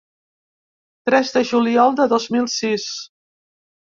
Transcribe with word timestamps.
Tres 1.09 1.33
de 1.35 1.43
juliol 1.49 1.93
de 1.99 2.07
dos 2.13 2.25
mil 2.37 2.47
sis. 2.55 2.87